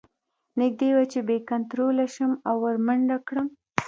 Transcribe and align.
نږدې 0.59 0.89
وه 0.95 1.03
چې 1.11 1.19
بې 1.27 1.37
کنتروله 1.49 2.05
شم 2.15 2.31
او 2.49 2.55
ور 2.63 2.75
منډه 2.85 3.17
کړم 3.27 3.47